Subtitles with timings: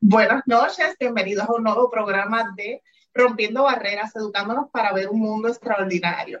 [0.00, 5.48] Buenas noches, bienvenidos a un nuevo programa de Rompiendo Barreras, educándonos para ver un mundo
[5.48, 6.40] extraordinario.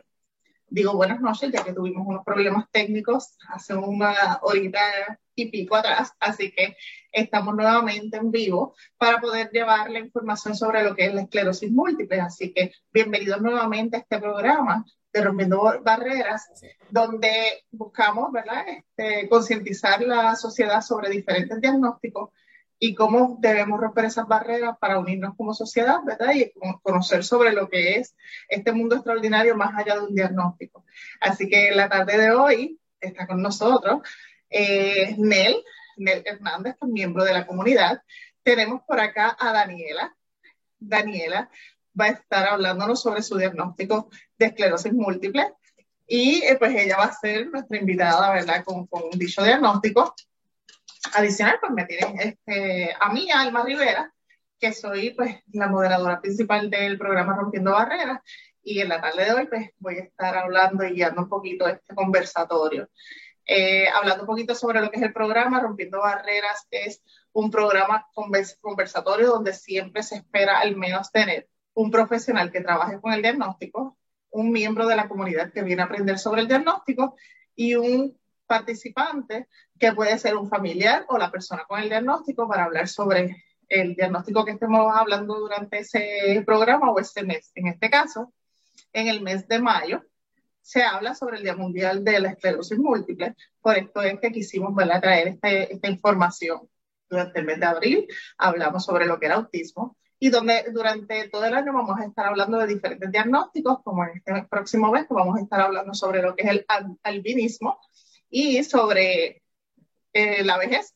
[0.68, 4.80] Digo buenas noches, ya que tuvimos unos problemas técnicos hace una horita
[5.36, 6.76] y pico atrás, así que
[7.12, 11.70] estamos nuevamente en vivo para poder llevar la información sobre lo que es la esclerosis
[11.70, 12.20] múltiple.
[12.20, 16.48] Así que bienvenidos nuevamente a este programa de Rompiendo Barreras,
[16.90, 18.64] donde buscamos ¿verdad?
[18.68, 22.30] Este, concientizar la sociedad sobre diferentes diagnósticos
[22.86, 26.34] y cómo debemos romper esas barreras para unirnos como sociedad, ¿verdad?
[26.34, 26.52] Y
[26.82, 28.14] conocer sobre lo que es
[28.46, 30.84] este mundo extraordinario más allá de un diagnóstico.
[31.18, 34.02] Así que la tarde de hoy está con nosotros
[34.50, 35.64] eh, Nel,
[35.96, 38.02] Nel Hernández, miembro de la comunidad.
[38.42, 40.14] Tenemos por acá a Daniela.
[40.78, 41.48] Daniela
[41.98, 45.54] va a estar hablándonos sobre su diagnóstico de esclerosis múltiple
[46.06, 48.62] y eh, pues ella va a ser nuestra invitada, ¿verdad?
[48.62, 50.14] Con, con dicho diagnóstico
[51.12, 54.12] adicional, pues me tienen este, a mí, Alma Rivera,
[54.58, 58.20] que soy pues la moderadora principal del programa Rompiendo Barreras,
[58.62, 61.68] y en la tarde de hoy pues voy a estar hablando y guiando un poquito
[61.68, 62.88] este conversatorio.
[63.46, 67.02] Eh, hablando un poquito sobre lo que es el programa, Rompiendo Barreras es
[67.32, 68.06] un programa
[68.60, 73.98] conversatorio donde siempre se espera al menos tener un profesional que trabaje con el diagnóstico,
[74.30, 77.16] un miembro de la comunidad que viene a aprender sobre el diagnóstico
[77.54, 79.48] y un participante,
[79.84, 83.94] que puede ser un familiar o la persona con el diagnóstico, para hablar sobre el
[83.94, 87.52] diagnóstico que estemos hablando durante ese programa o este mes.
[87.54, 88.32] En este caso,
[88.94, 90.02] en el mes de mayo,
[90.62, 93.34] se habla sobre el Día Mundial de la Esclerosis Múltiple.
[93.60, 96.66] Por esto es que quisimos traer este, esta información.
[97.10, 98.06] Durante el mes de abril
[98.38, 102.24] hablamos sobre lo que era autismo y donde durante todo el año vamos a estar
[102.24, 106.34] hablando de diferentes diagnósticos, como en este próximo mes vamos a estar hablando sobre lo
[106.34, 106.66] que es el
[107.02, 107.78] albinismo,
[108.30, 109.43] y sobre
[110.14, 110.94] eh, la vejez.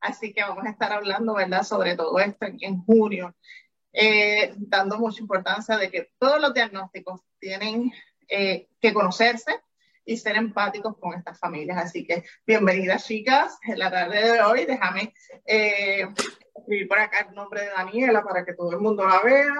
[0.00, 3.34] Así que vamos a estar hablando, ¿verdad?, sobre todo esto en, junio,
[3.92, 7.92] eh, dando mucha importancia de que todos los diagnósticos tienen
[8.28, 9.60] eh, que conocerse
[10.04, 11.78] y ser empáticos con estas familias.
[11.78, 14.64] Así que bienvenidas, chicas, en la tarde de hoy.
[14.64, 15.12] Déjame
[15.44, 19.54] escribir por acá el nombre de Daniela para que todo el mundo la vea.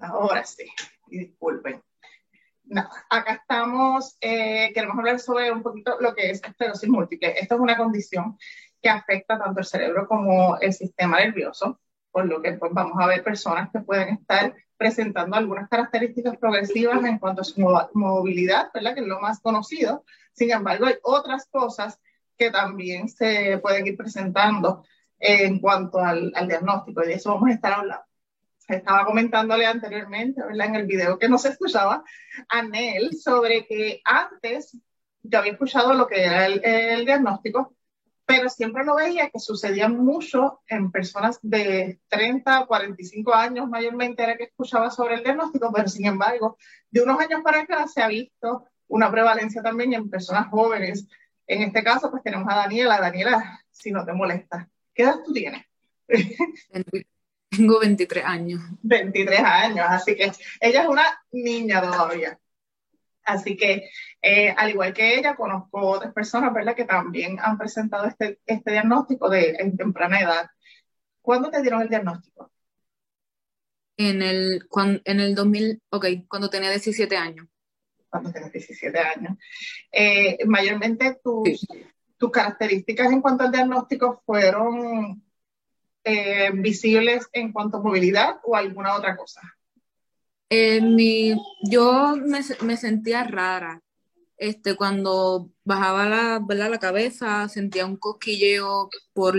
[0.00, 0.64] Ahora sí,
[1.08, 1.82] disculpen.
[3.10, 7.38] acá estamos, eh, queremos hablar sobre un poquito lo que es esclerosis múltiple.
[7.38, 8.38] Esto es una condición
[8.80, 11.80] que afecta tanto el cerebro como el sistema nervioso,
[12.12, 17.04] por lo que pues, vamos a ver personas que pueden estar presentando algunas características progresivas
[17.04, 17.60] en cuanto a su
[17.94, 18.94] movilidad, ¿verdad?
[18.94, 20.04] que es lo más conocido.
[20.32, 22.00] Sin embargo, hay otras cosas
[22.36, 24.84] que también se pueden ir presentando
[25.18, 28.07] en cuanto al, al diagnóstico, y de eso vamos a estar hablando
[28.68, 30.66] estaba comentándole anteriormente, ¿verdad?
[30.66, 32.04] En el video que no se escuchaba,
[32.48, 34.76] a Nel, sobre que antes
[35.22, 37.74] yo había escuchado lo que era el, diagnóstico,
[38.26, 44.36] pero siempre lo veía que sucedía mucho en personas de 30, 45 años, mayormente era
[44.36, 46.58] que escuchaba sobre el diagnóstico, pero sin embargo,
[46.90, 51.06] de unos años para acá se ha visto una prevalencia también en personas jóvenes.
[51.46, 53.00] En este caso, pues tenemos a Daniela.
[53.00, 55.64] Daniela, si no te molesta, ¿qué edad tú tienes?
[57.58, 58.60] Tengo 23 años.
[58.82, 60.30] 23 años, así que
[60.60, 62.38] ella es una niña todavía.
[63.24, 63.90] Así que,
[64.22, 68.70] eh, al igual que ella, conozco otras personas, ¿verdad?, que también han presentado este, este
[68.70, 70.50] diagnóstico de, en temprana edad.
[71.20, 72.52] ¿Cuándo te dieron el diagnóstico?
[73.96, 77.48] En el, cuando, en el 2000, ok, cuando tenía 17 años.
[78.08, 79.36] Cuando tenías 17 años.
[79.90, 81.66] Eh, mayormente tus,
[82.16, 85.27] tus características en cuanto al diagnóstico fueron
[86.04, 89.40] eh, visibles en cuanto a movilidad o alguna otra cosa?
[90.50, 93.82] Eh, yo me, sentía rara.
[94.36, 99.34] Este, cuando bajaba la, la cabeza, sentía un cosquilleo por,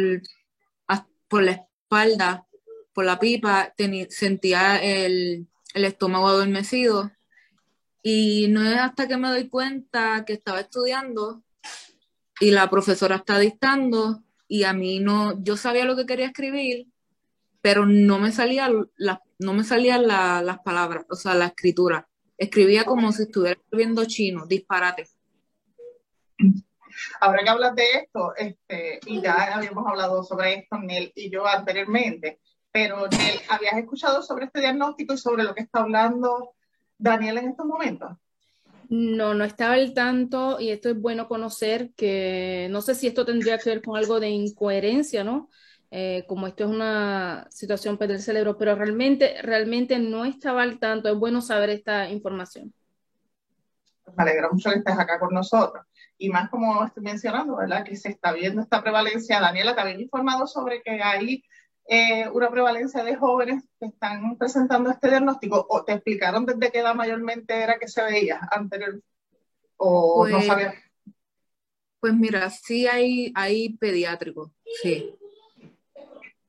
[1.28, 2.46] por la espalda,
[2.94, 3.74] por la pipa,
[4.10, 7.12] sentía el, el estómago adormecido.
[8.04, 11.44] Y no es hasta que me doy cuenta que estaba estudiando
[12.40, 16.88] y la profesora está dictando y a mí no, yo sabía lo que quería escribir,
[17.62, 22.10] pero no me salía la, no me salían las palabras, o sea, la escritura.
[22.36, 25.08] Escribía como si estuviera escribiendo chino, disparate.
[27.22, 31.46] Ahora que hablas de esto, este, y ya habíamos hablado sobre esto, Nel y yo
[31.46, 32.40] anteriormente,
[32.72, 36.56] pero Nel, ¿habías escuchado sobre este diagnóstico y sobre lo que está hablando
[36.98, 38.18] Daniel en estos momentos?
[38.90, 43.24] No, no estaba al tanto y esto es bueno conocer que no sé si esto
[43.24, 45.50] tendría que ver con algo de incoherencia, ¿no?
[45.92, 51.10] Eh, como esto es una situación del cerebro, pero realmente, realmente no estaba al tanto.
[51.10, 52.74] Es bueno saber esta información.
[54.18, 55.86] Me alegra mucho que estés acá con nosotros.
[56.18, 57.84] Y más como estoy mencionando, ¿verdad?
[57.84, 59.40] Que se está viendo esta prevalencia.
[59.40, 61.44] Daniela, te había informado sobre que hay
[61.92, 66.82] eh, una prevalencia de jóvenes que están presentando este diagnóstico o te explicaron desde qué
[66.82, 69.02] edad mayormente era que se veía anterior
[69.78, 70.76] o no pues, sabías?
[72.00, 74.52] Pues mira, sí hay, hay pediátricos,
[74.84, 75.16] sí.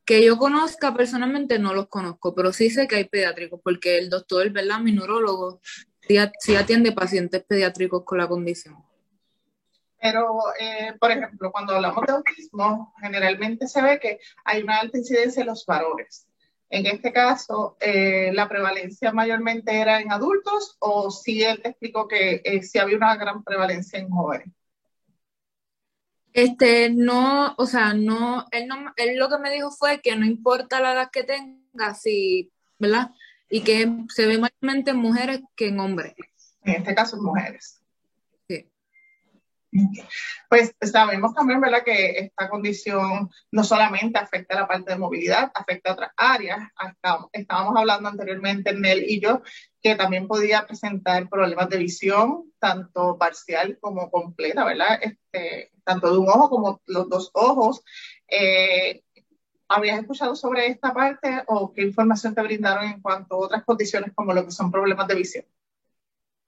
[0.05, 4.11] Que yo conozca personalmente no los conozco, pero sí sé que hay pediátricos porque el
[4.11, 4.81] doctor, ¿verdad?
[4.81, 5.63] Mi neurólogo
[6.39, 8.77] sí atiende pacientes pediátricos con la condición.
[10.01, 14.99] Pero, eh, por ejemplo, cuando hablamos de autismo, generalmente se ve que hay una alta
[14.99, 16.27] incidencia en los varones.
[16.71, 22.07] En este caso, eh, ¿la prevalencia mayormente era en adultos o si él te explicó
[22.07, 24.49] que eh, sí había una gran prevalencia en jóvenes?
[26.33, 30.25] Este, no, o sea, no él, no, él lo que me dijo fue que no
[30.25, 33.11] importa la edad que tenga, si, ¿verdad?
[33.49, 36.15] Y que se ve mayormente en mujeres que en hombres.
[36.63, 37.80] En este caso, en mujeres.
[40.49, 45.91] Pues sabemos también, ¿verdad?, que esta condición no solamente afecta la parte de movilidad, afecta
[45.91, 46.59] a otras áreas.
[47.33, 49.43] Estábamos hablando anteriormente, Nel y yo,
[49.81, 54.99] que también podía presentar problemas de visión, tanto parcial como completa, ¿verdad?
[55.01, 57.83] Este, tanto de un ojo como los dos ojos.
[58.29, 59.03] Eh,
[59.69, 64.13] ¿Habías escuchado sobre esta parte o qué información te brindaron en cuanto a otras condiciones
[64.17, 65.45] como lo que son problemas de visión?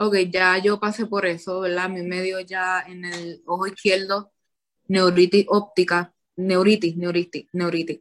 [0.04, 1.88] Ok, ya yo pasé por eso, ¿verdad?
[1.88, 4.32] Mi medio ya en el ojo izquierdo,
[4.88, 8.00] neuritis óptica, neuritis, neuritis, neuritis.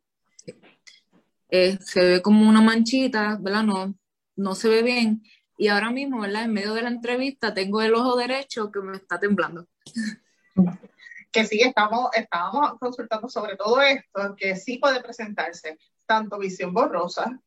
[1.49, 3.61] Eh, se ve como una manchita, ¿verdad?
[3.61, 3.93] No,
[4.35, 5.21] no se ve bien.
[5.59, 6.45] Y ahora mismo, ¿verdad?
[6.45, 9.67] En medio de la entrevista tengo el ojo derecho que me está temblando.
[11.33, 17.39] Que sí, estamos, estábamos consultando sobre todo esto, que sí puede presentarse tanto visión borrosa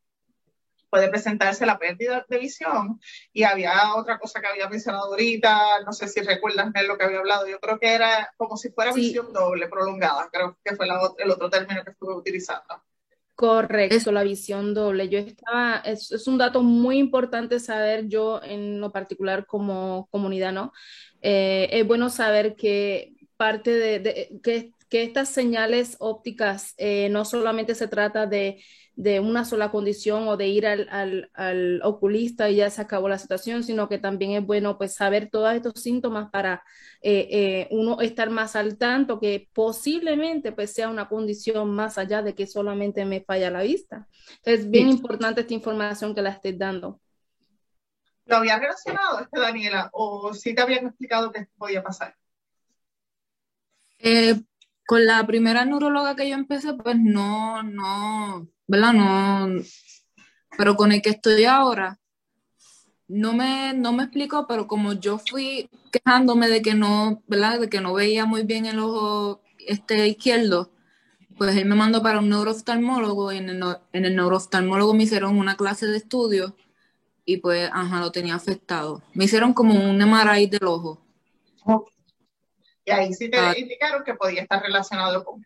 [0.94, 3.00] puede presentarse la pérdida de visión.
[3.32, 7.18] Y había otra cosa que había mencionado ahorita, no sé si recuerdas lo que había
[7.18, 11.30] hablado, yo creo que era como si fuera visión doble, prolongada, creo que fue el
[11.32, 12.80] otro término que estuve utilizando.
[13.34, 15.08] Correcto, la visión doble.
[15.08, 20.52] Yo estaba, es, es, un dato muy importante saber yo en lo particular como comunidad,
[20.52, 20.72] ¿no?
[21.22, 27.74] Eh, es bueno saber que parte de, que, que, estas señales ópticas eh, no solamente
[27.74, 28.62] se trata de
[28.96, 33.64] de una sola condición o de ir al, oculista y ya se acabó la situación,
[33.64, 36.62] sino que también es bueno pues saber todos estos síntomas para
[37.02, 42.22] eh, eh, uno estar más al tanto que posiblemente pues sea una condición más allá
[42.22, 44.06] de que solamente me falla la vista.
[44.44, 47.00] Es bien importante esta información que la estés dando.
[48.26, 52.16] ¿Lo había relacionado este Daniela o si te habían explicado que podía pasar?
[53.98, 54.40] Eh,
[54.86, 58.92] con la primera neuróloga que yo empecé, pues no, no, ¿verdad?
[58.92, 59.62] No,
[60.56, 61.98] pero con el que estoy ahora,
[63.08, 67.60] no me, no me explicó, pero como yo fui quejándome de que no, ¿verdad?
[67.60, 70.70] De que no veía muy bien el ojo este izquierdo,
[71.36, 75.56] pues él me mandó para un neurooftalmólogo y en el, en neurooftalmólogo me hicieron una
[75.56, 76.56] clase de estudio
[77.24, 79.02] y pues, ajá, lo tenía afectado.
[79.14, 81.00] Me hicieron como un MRI del ojo.
[82.84, 83.54] Y ahí sí te ah.
[83.56, 85.44] indicaron que podía estar relacionado con,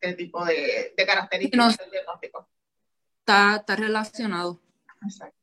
[0.00, 2.48] este tipo de, de características del diagnóstico
[3.26, 4.60] está, relacionado.
[5.02, 5.36] Exacto.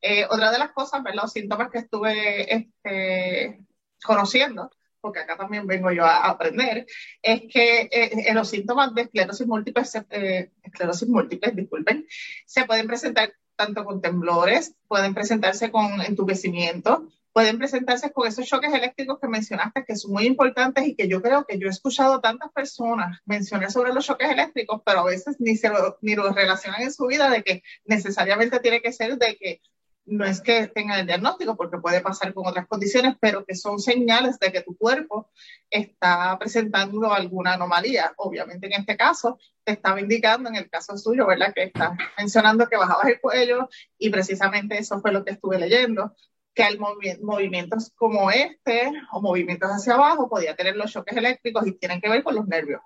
[0.00, 3.60] Eh, otra de las cosas, los síntomas que estuve este,
[4.02, 4.70] conociendo,
[5.00, 6.86] porque acá también vengo yo a aprender,
[7.22, 12.06] es que eh, los síntomas de esclerosis múltiple, eh, esclerosis múltiple, disculpen,
[12.46, 18.72] se pueden presentar tanto con temblores, pueden presentarse con entumecimiento, pueden presentarse con esos choques
[18.72, 22.20] eléctricos que mencionaste, que son muy importantes y que yo creo que yo he escuchado
[22.20, 26.32] tantas personas mencionar sobre los choques eléctricos, pero a veces ni, se lo, ni lo
[26.32, 29.60] relacionan en su vida de que necesariamente tiene que ser de que
[30.06, 33.78] no es que tenga el diagnóstico, porque puede pasar con otras condiciones, pero que son
[33.78, 35.30] señales de que tu cuerpo
[35.70, 38.12] está presentando alguna anomalía.
[38.16, 41.52] Obviamente en este caso te estaba indicando, en el caso suyo, ¿verdad?
[41.54, 43.68] Que está mencionando que bajabas el cuello
[43.98, 46.14] y precisamente eso fue lo que estuve leyendo,
[46.54, 51.72] que al movimientos como este o movimientos hacia abajo podía tener los choques eléctricos y
[51.72, 52.80] tienen que ver con los nervios.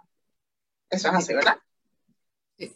[0.91, 1.57] Eso es así, ¿verdad?
[2.59, 2.75] Sí.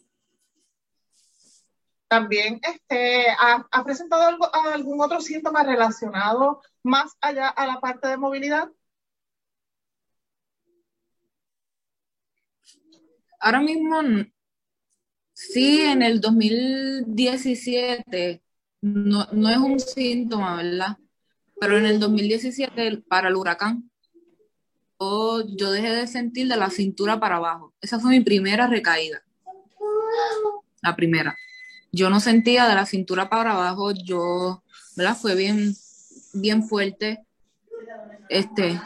[2.08, 8.16] También este, ¿ha, presentado algo, algún otro síntoma relacionado más allá a la parte de
[8.16, 8.68] movilidad?
[13.40, 14.00] Ahora mismo,
[15.32, 18.42] sí, en el 2017
[18.80, 20.96] no, no es un síntoma, ¿verdad?
[21.60, 23.90] Pero en el 2017, para el huracán,
[25.00, 27.74] yo dejé de sentir de la cintura para abajo.
[27.80, 29.22] Esa fue mi primera recaída.
[30.82, 31.36] La primera.
[31.92, 34.62] Yo no sentía de la cintura para abajo, yo,
[34.96, 35.16] ¿verdad?
[35.16, 35.74] Fue bien,
[36.34, 37.24] bien fuerte.
[38.28, 38.80] Este,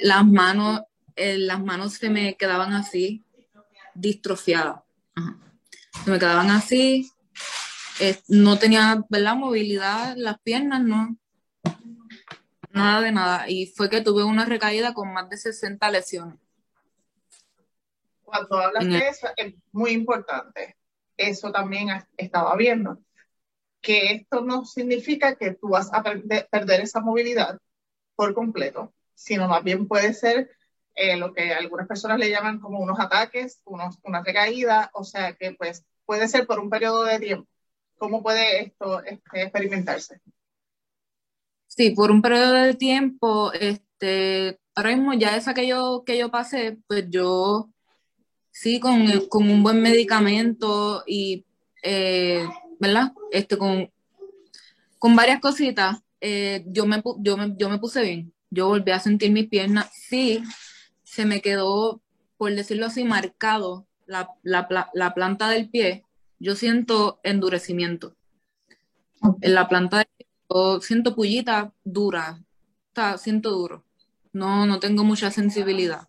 [0.00, 0.82] las manos,
[1.16, 3.24] eh, las manos se me quedaban así,
[3.94, 4.80] distrofiadas.
[6.04, 7.10] Se me quedaban así.
[7.98, 9.36] Eh, no tenía, ¿verdad?
[9.36, 11.16] Movilidad, las piernas, no.
[12.70, 13.48] Nada de nada.
[13.48, 16.38] Y fue que tuve una recaída con más de 60 lesiones.
[18.22, 20.76] Cuando hablas de eso, es muy importante.
[21.16, 21.88] Eso también
[22.18, 22.98] estaba viendo.
[23.80, 27.58] Que esto no significa que tú vas a perder, esa movilidad
[28.14, 30.50] por completo, sino más bien puede ser
[30.94, 35.34] eh, lo que algunas personas le llaman como unos ataques, unos, una recaída, o sea
[35.34, 37.48] que pues puede ser por un periodo de tiempo.
[37.98, 40.20] ¿Cómo puede esto este, experimentarse?
[41.66, 46.30] Sí, por un periodo de tiempo, este, ahora mismo ya esa que yo, que yo
[46.30, 47.70] pasé, pues yo
[48.50, 51.44] sí, con, un buen medicamento y,
[51.82, 52.46] eh,
[52.80, 53.12] ¿verdad?
[53.30, 53.90] Este, con,
[54.98, 58.32] con varias cositas, eh, yo, me, yo, me, yo me puse bien.
[58.48, 59.90] Yo volví a sentir mis piernas.
[59.92, 60.42] Sí,
[61.04, 62.00] se me quedó,
[62.38, 66.05] por decirlo así, marcado la, la planta del pie.
[66.38, 68.14] Yo siento endurecimiento.
[69.40, 72.42] En la planta del siento pullita dura,
[72.88, 73.84] está, siento duro.
[74.32, 76.08] No, no tengo mucha sensibilidad.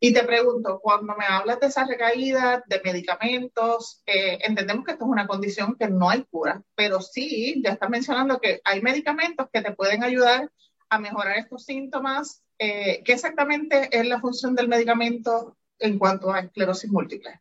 [0.00, 5.04] Y te pregunto, cuando me hablas de esa recaída, de medicamentos, eh, entendemos que esto
[5.04, 9.48] es una condición que no hay cura, pero sí, ya estás mencionando que hay medicamentos
[9.52, 10.50] que te pueden ayudar
[10.90, 12.42] a mejorar estos síntomas.
[12.58, 17.40] Eh, ¿Qué exactamente es la función del medicamento en cuanto a esclerosis múltiple?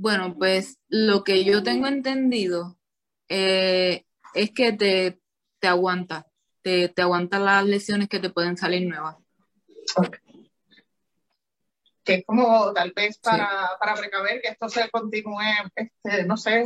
[0.00, 2.78] Bueno, pues lo que yo tengo entendido
[3.28, 5.20] eh, es que te,
[5.58, 6.26] te aguanta,
[6.62, 9.16] te, te aguanta las lesiones que te pueden salir nuevas.
[12.02, 15.38] Que es como tal vez para, para precaver que esto se continúe,
[15.74, 16.64] este, no sé,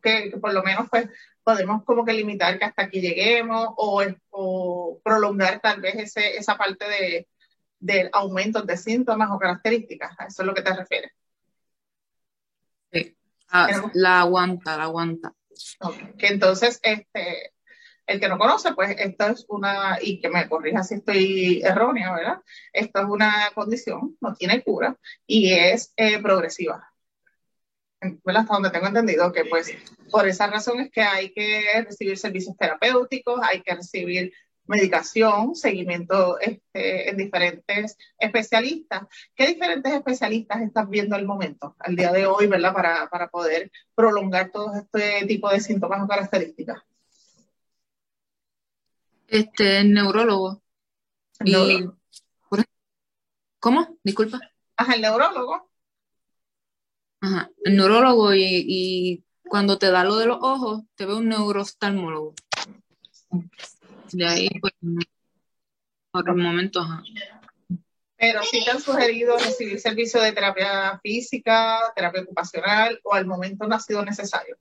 [0.00, 1.08] que, por lo menos pues
[1.42, 4.00] podemos como que limitar que hasta aquí lleguemos o,
[4.30, 7.28] o prolongar tal vez ese, esa parte de,
[7.80, 10.14] de aumentos de síntomas o características.
[10.18, 11.12] ¿A eso es lo que te refieres?
[12.92, 13.16] Sí.
[13.48, 15.34] Ah, la aguanta, la aguanta.
[16.18, 17.52] Que entonces, este,
[18.06, 22.12] el que no conoce, pues esto es una, y que me corrija si estoy errónea,
[22.12, 22.38] ¿verdad?
[22.72, 24.96] Esto es una condición, no tiene cura
[25.26, 26.86] y es eh, progresiva.
[28.00, 29.74] Hasta donde tengo entendido que pues
[30.10, 34.32] por esa razón es que hay que recibir servicios terapéuticos, hay que recibir
[34.70, 39.02] medicación, seguimiento este, en diferentes especialistas.
[39.34, 42.72] ¿Qué diferentes especialistas estás viendo al momento, al día de hoy, ¿verdad?
[42.72, 46.80] Para, para poder prolongar todo este tipo de síntomas o características.
[49.26, 50.62] Este, neurólogo.
[53.58, 53.98] ¿Cómo?
[54.04, 54.38] Disculpa.
[54.76, 55.68] Ajá, el neurólogo.
[57.20, 61.28] Ajá, el neurólogo y, y cuando te da lo de los ojos, te ve un
[61.28, 62.34] neuroftalmólogo.
[64.12, 64.74] De ahí, pues,
[66.10, 66.84] por el momento,
[68.16, 73.66] Pero sí te han sugerido recibir servicio de terapia física, terapia ocupacional, o al momento
[73.66, 74.56] no ha sido necesario.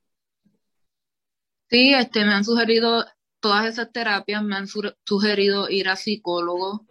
[1.70, 3.06] Sí, este, me han sugerido
[3.40, 6.86] todas esas terapias, me han sugerido ir a psicólogo,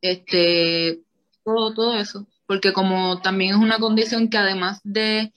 [0.00, 1.02] este,
[1.44, 5.32] todo, todo eso, porque como también es una condición que además de,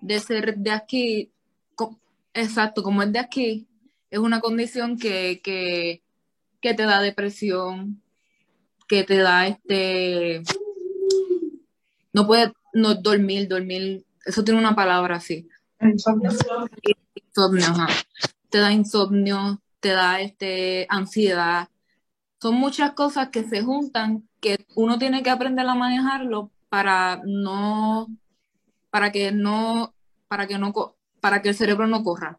[0.00, 1.32] de ser de aquí,
[2.34, 3.68] exacto, como es de aquí,
[4.10, 6.02] es una condición que, que,
[6.60, 8.02] te da depresión,
[8.88, 10.42] que te da este,
[12.12, 15.48] no puedes no dormir, dormir, eso tiene una palabra así.
[15.80, 16.30] Insomnio.
[18.50, 21.68] Te da insomnio, te da este, ansiedad.
[22.40, 28.08] Son muchas cosas que se juntan que uno tiene que aprender a manejarlo para no,
[28.90, 29.94] para que no,
[30.28, 30.72] para que no,
[31.20, 32.38] para que el cerebro no corra.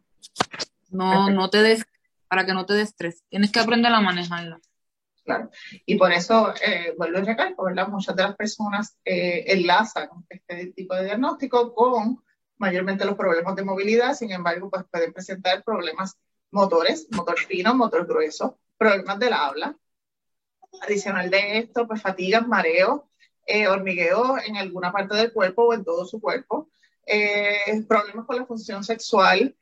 [0.88, 1.84] No, no te des,
[2.28, 3.24] para que no te des estrés.
[3.28, 4.60] Tienes que aprender a manejarla.
[5.24, 5.50] Claro.
[5.84, 7.88] Y por eso, eh, vuelvo a recalco, ¿verdad?
[7.88, 12.22] Muchas de las personas eh, enlazan este tipo de diagnóstico con
[12.56, 16.16] mayormente los problemas de movilidad, sin embargo, pues pueden presentar problemas
[16.50, 19.76] motores, motor fino, motor grueso, problemas del habla.
[20.82, 23.08] Adicional de esto, pues fatiga, mareo,
[23.46, 26.70] eh, hormigueo en alguna parte del cuerpo o en todo su cuerpo,
[27.06, 29.56] eh, problemas con la función sexual,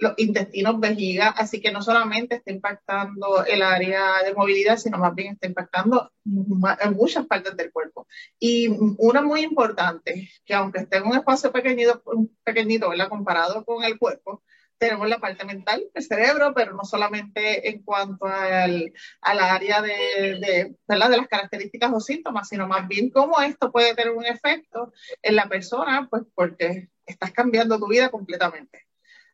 [0.00, 5.14] los intestinos, vejiga, así que no solamente está impactando el área de movilidad, sino más
[5.14, 8.06] bien está impactando en muchas partes del cuerpo.
[8.38, 12.02] Y una muy importante, que aunque esté en un espacio pequeñito,
[12.42, 13.10] pequeñito ¿verdad?
[13.10, 14.42] comparado con el cuerpo,
[14.78, 20.38] tenemos la parte mental el cerebro, pero no solamente en cuanto al, al área de,
[20.40, 24.94] de, de las características o síntomas, sino más bien cómo esto puede tener un efecto
[25.20, 28.89] en la persona, pues porque estás cambiando tu vida completamente.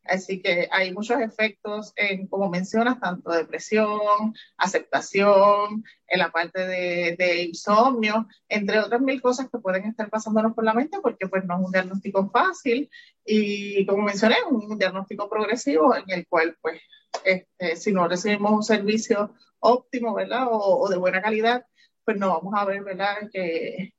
[0.08, 7.16] Así que hay muchos efectos en, como mencionas, tanto depresión, aceptación, en la parte de,
[7.18, 11.44] de, insomnio, entre otras mil cosas que pueden estar pasándonos por la mente, porque pues
[11.44, 12.88] no es un diagnóstico fácil
[13.24, 16.80] y como mencioné, un diagnóstico progresivo en el cual pues
[17.24, 20.46] este, si no recibimos un servicio óptimo, ¿verdad?
[20.48, 21.66] O, o, de buena calidad,
[22.04, 23.28] pues no vamos a ver, ¿verdad?
[23.32, 23.94] Que,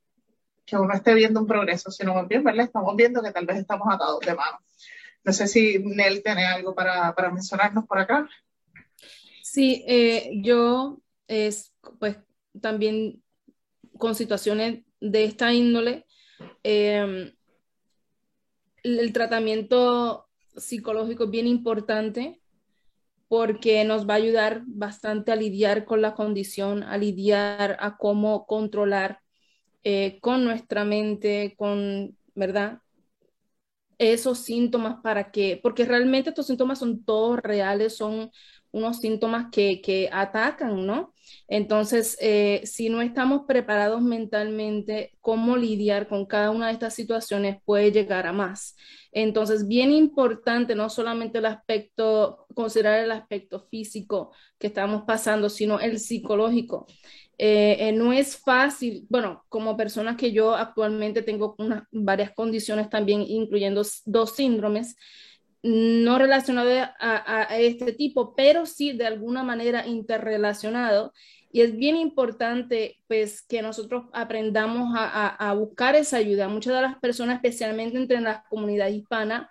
[0.65, 2.65] que uno esté viendo un progreso, sino más bien, ¿verdad?
[2.65, 4.61] Estamos viendo que tal vez estamos atados de manos.
[5.23, 8.29] No sé si Nel tiene algo para, para mencionarnos por acá.
[9.43, 12.17] Sí, eh, yo es, pues
[12.61, 13.23] también
[13.97, 16.05] con situaciones de esta índole,
[16.63, 17.33] eh,
[18.83, 22.41] el tratamiento psicológico es bien importante
[23.27, 28.45] porque nos va a ayudar bastante a lidiar con la condición, a lidiar a cómo
[28.45, 29.19] controlar
[29.83, 32.79] eh, con nuestra mente, con, ¿verdad?
[33.97, 38.31] Esos síntomas para que, porque realmente estos síntomas son todos reales, son
[38.71, 41.13] unos síntomas que, que atacan, ¿no?
[41.47, 47.57] Entonces, eh, si no estamos preparados mentalmente, cómo lidiar con cada una de estas situaciones
[47.65, 48.75] puede llegar a más.
[49.11, 55.79] Entonces, bien importante no solamente el aspecto, considerar el aspecto físico que estamos pasando, sino
[55.79, 56.85] el psicológico.
[57.39, 61.55] Eh, eh, no es fácil, bueno, como persona que yo actualmente tengo
[61.91, 64.95] varias condiciones también, incluyendo dos síndromes,
[65.61, 71.13] no relacionados a, este tipo, pero sí de alguna manera interrelacionado.
[71.51, 76.47] Y es bien importante, pues, que nosotros aprendamos a, buscar esa ayuda.
[76.47, 79.49] Muchas de las personas, especialmente entre la comunidad hispana,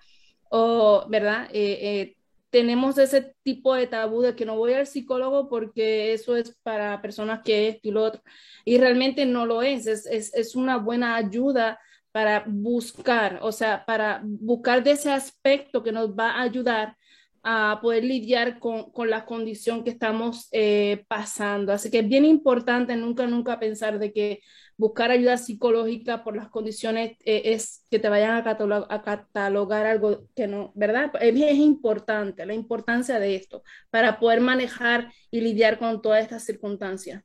[0.50, 1.48] o, ¿verdad?
[1.52, 2.15] Eh,
[2.50, 7.00] tenemos ese tipo de tabú de que no voy al psicólogo porque eso es para
[7.02, 8.22] personas que esto y lo otro.
[8.64, 11.78] Y realmente no lo es, es, es, es una buena ayuda
[12.12, 16.96] para buscar, o sea, para buscar de ese aspecto que nos va a ayudar
[17.42, 21.72] a poder lidiar con, con la condición que estamos eh, pasando.
[21.72, 24.40] Así que es bien importante nunca, nunca pensar de que
[24.76, 30.46] buscar ayuda psicológica por las condiciones eh, es que te vayan a, catalogar algo que
[30.46, 31.10] no, ¿verdad?
[31.20, 36.44] Es, es, importante la importancia de esto para poder manejar y lidiar con todas estas
[36.44, 37.24] circunstancias.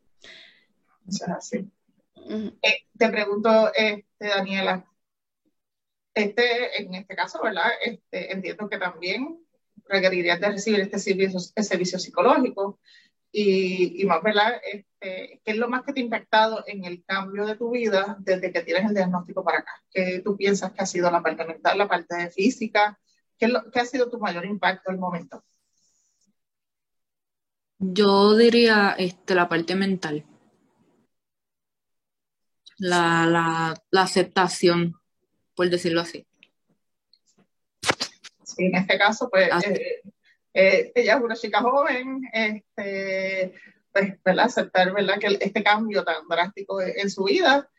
[1.40, 1.70] Sí.
[2.62, 4.86] Eh, te pregunto, este, Daniela,
[6.14, 7.70] este, en este caso, ¿verdad?
[7.84, 9.44] Este, entiendo que también
[9.86, 12.80] requerirías de recibir este servicio, este servicio psicológico
[13.32, 14.62] y, y más, ¿verdad?
[14.64, 18.18] Este, ¿Qué es lo más que te ha impactado en el cambio de tu vida
[18.20, 19.72] desde que tienes el diagnóstico para acá?
[19.90, 23.00] ¿Qué tú piensas que ha sido la parte mental, la parte física?
[23.38, 25.44] ¿Qué, es lo, qué ha sido tu mayor impacto al momento?
[27.80, 30.24] Yo diría este, la parte mental.
[32.78, 34.94] La, la, la aceptación,
[35.56, 36.28] por decirlo así.
[38.44, 40.02] Sí, en este caso, pues, eh,
[40.54, 43.56] eh, ella es una chica joven, este,
[43.92, 44.46] pues, ¿verdad?
[44.46, 45.20] Aceptar, ¿verdad?
[45.20, 47.70] Que este cambio tan drástico en su vida,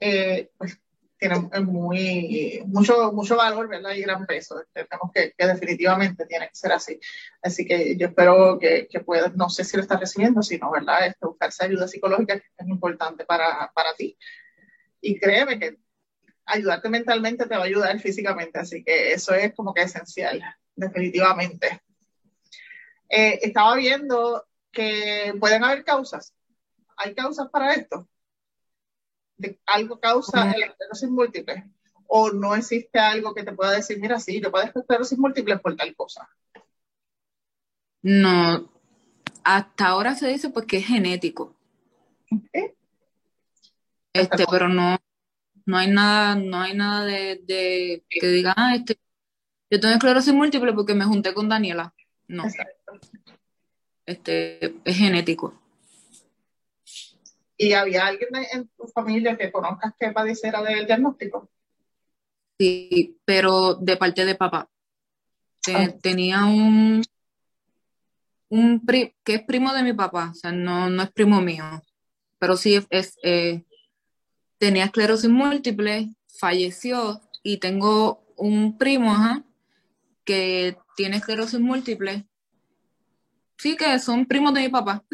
[0.00, 0.78] eh, pues,
[1.20, 3.92] tiene muy, mucho, mucho valor, ¿verdad?
[3.92, 4.58] Y gran peso.
[4.60, 6.98] Entendemos que, que, definitivamente tiene que ser así.
[7.42, 11.06] Así que yo espero que, que puedas, no sé si lo estás recibiendo, sino, ¿verdad?
[11.06, 14.16] Este, buscarse ayuda psicológica que es importante para, para ti.
[15.02, 15.78] Y créeme que
[16.46, 20.42] ayudarte mentalmente te va a ayudar físicamente, así que eso es como que esencial,
[20.74, 21.82] definitivamente.
[23.08, 26.34] Eh, estaba viendo que pueden haber causas.
[26.96, 28.08] ¿Hay causas para esto?
[29.36, 31.64] ¿De ¿Algo causa el esclerosis múltiple?
[32.06, 35.76] ¿O no existe algo que te pueda decir, mira, sí, yo padezco esclerosis múltiple por
[35.76, 36.28] tal cosa?
[38.02, 38.70] No,
[39.44, 41.54] hasta ahora se dice porque es genético.
[44.12, 44.98] Este, pero no,
[45.66, 48.98] no hay nada, no hay nada de, de que diga, ah, este,
[49.70, 51.94] yo tengo esclerosis múltiple porque me junté con Daniela.
[52.26, 52.44] No.
[54.10, 55.54] Este, es genético.
[57.56, 61.48] ¿Y había alguien en tu familia que conozcas que padeciera del diagnóstico?
[62.58, 64.68] Sí, pero de parte de papá.
[65.72, 65.88] Ah.
[66.02, 67.04] Tenía un,
[68.48, 71.64] un que es primo de mi papá, o sea, no, no es primo mío,
[72.40, 73.62] pero sí es, eh,
[74.58, 79.14] tenía esclerosis múltiple, falleció y tengo un primo
[80.24, 82.26] que tiene esclerosis múltiple.
[83.60, 85.04] Sí, que son primos de mi papá.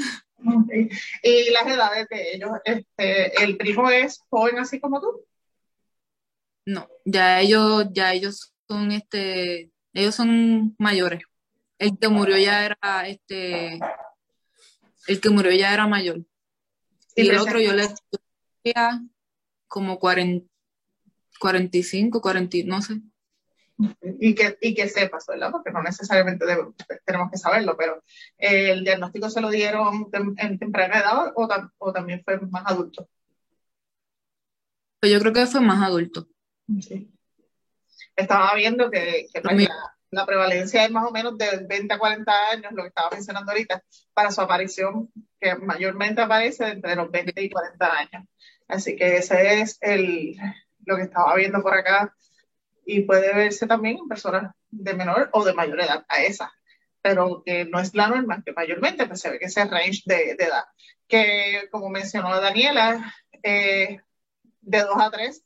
[1.23, 5.27] Y las edades de ellos, este, ¿el primo es joven así como tú?
[6.65, 11.23] No, ya ellos, ya ellos son este, ellos son mayores.
[11.79, 13.81] El que murió ya era este,
[15.09, 16.25] el que murió ya era mayor.
[17.17, 17.89] Y, el otro yo le
[19.67, 20.47] como 40,
[21.41, 23.01] 45, 40, no sé.
[24.19, 25.51] Y que, y que sepas, ¿verdad?
[25.51, 26.47] Porque no necesariamente
[27.05, 28.03] tenemos que saberlo, pero
[28.39, 30.09] eh, ¿el diagnóstico se lo dieron
[30.39, 33.09] en temprana edad o, o, también fue más adulto?
[34.99, 36.27] Pues yo creo que fue más adulto.
[36.81, 37.13] Sí.
[38.15, 39.43] Estaba viendo que, que
[40.11, 43.53] la, prevalencia es más o menos de 20 a 40 años, lo que estaba mencionando
[43.53, 43.83] ahorita,
[44.15, 48.29] para su aparición, que mayormente aparece entre los 20 y 40 años.
[48.69, 50.35] Así que ese es el,
[50.87, 52.15] lo que estaba viendo por acá
[52.87, 56.53] y puede verse también en personas de menor o de mayor edad a esa,
[57.03, 60.31] pero que no es la norma, que mayormente pues, se ve que ese range de,
[60.39, 60.65] edad,
[61.09, 64.01] que como mencionó Daniela, eh,
[64.61, 65.45] de 2 a 3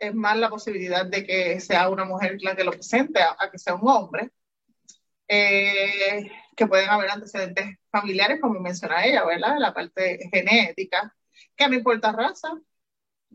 [0.00, 3.58] es más la posibilidad de que sea una mujer la que lo presente a, que
[3.58, 4.30] sea un hombre,
[5.28, 9.56] eh, que pueden haber antecedentes familiares, como menciona ella, ¿verdad?
[9.58, 11.14] La parte genética,
[11.54, 12.50] que no importa raza,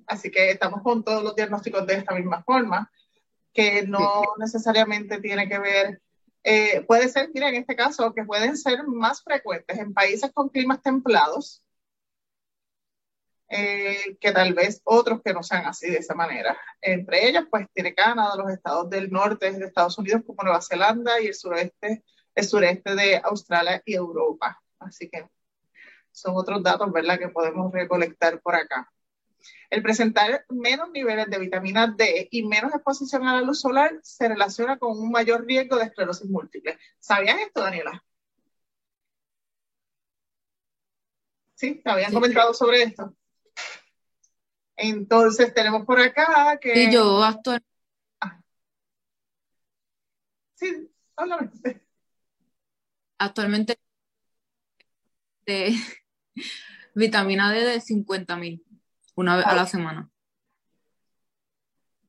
[0.08, 2.92] Así que estamos con todos los diagnósticos de esta misma forma,
[3.54, 6.02] que no necesariamente tiene que ver,
[6.44, 10.50] eh, puede ser, mira, en este caso, que pueden ser más frecuentes en países con
[10.50, 11.64] climas templados,
[13.48, 16.58] eh, que tal vez otros que no sean así de esa manera.
[16.82, 21.22] Entre ellos, pues tiene Canadá, los estados del norte de Estados Unidos como Nueva Zelanda
[21.22, 22.04] y el sureste,
[22.34, 24.62] el sureste de Australia y Europa.
[24.80, 25.30] Así que
[26.12, 28.92] son otros datos, ¿verdad?, que podemos recolectar por acá.
[29.70, 34.28] El presentar menos niveles de vitamina D y menos exposición a la luz solar se
[34.28, 36.78] relaciona con un mayor riesgo de esclerosis múltiple.
[37.00, 38.04] ¿Sabías esto, Daniela?
[41.56, 43.16] Sí, te habían comentado sobre esto.
[44.76, 46.74] Entonces tenemos por acá que.
[46.74, 47.68] Sí, yo actualmente.
[48.20, 48.42] Ah.
[50.56, 51.50] Sí, háblame.
[53.18, 53.80] Actualmente
[55.46, 55.74] de
[56.96, 58.65] vitamina D de 50 mil
[59.16, 60.10] una vez a la semana.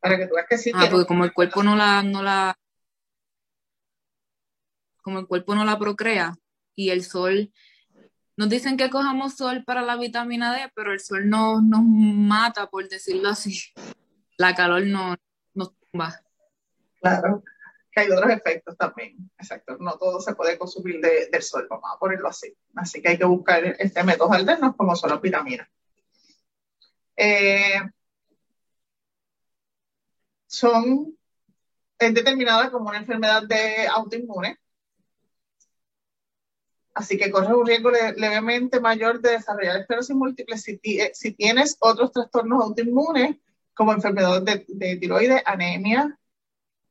[0.00, 0.72] Para que tú veas que sí.
[0.74, 2.56] Ah, porque como el cuerpo no la, no la,
[5.02, 6.34] como el cuerpo no la procrea
[6.74, 7.52] y el sol,
[8.36, 12.68] nos dicen que cojamos sol para la vitamina D, pero el sol no, nos mata,
[12.68, 13.58] por decirlo así.
[14.36, 15.16] La calor no
[15.54, 16.20] nos tumba.
[17.00, 17.42] Claro,
[17.90, 19.30] que hay otros efectos también.
[19.38, 22.54] Exacto, no todo se puede consumir del sol, vamos a ponerlo así.
[22.74, 25.68] Así que hay que buscar este método alternos como son las vitaminas.
[27.16, 27.80] Eh,
[30.46, 31.16] son
[31.98, 34.58] determinadas como una enfermedad de autoinmune.
[36.94, 42.10] Así que corre un riesgo levemente mayor de desarrollar esclerosis múltiple si, eh, tienes otros
[42.10, 43.36] trastornos autoinmunes
[43.74, 46.18] como enfermedades de, de tiroides, anemia,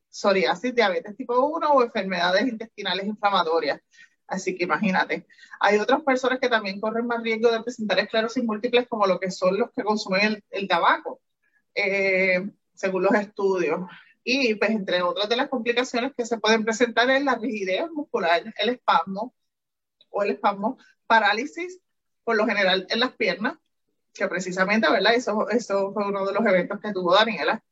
[0.09, 3.81] psoriasis, diabetes tipo 1 o enfermedades intestinales inflamatorias.
[4.27, 5.25] Así que imagínate.
[5.59, 9.31] Hay otras personas que también corren más riesgo de presentar esclerosis múltiples, como lo que
[9.31, 11.21] son los que consumen el, tabaco,
[11.75, 13.81] eh, según los estudios.
[14.23, 18.41] Y pues entre otras de las complicaciones que se pueden presentar es la rigidez muscular,
[18.57, 19.35] el espasmo
[20.09, 21.79] o el espasmo, parálisis,
[22.23, 23.57] por lo general en las piernas,
[24.13, 25.13] que precisamente, ¿verdad?
[25.13, 27.63] Eso, eso fue uno de los eventos que tuvo Daniela.